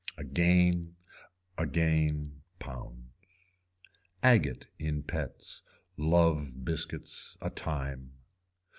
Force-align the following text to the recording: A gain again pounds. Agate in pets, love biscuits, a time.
A 0.17 0.23
gain 0.23 0.95
again 1.59 2.41
pounds. 2.57 3.03
Agate 4.23 4.65
in 4.79 5.03
pets, 5.03 5.61
love 5.95 6.65
biscuits, 6.65 7.37
a 7.39 7.51
time. 7.51 8.11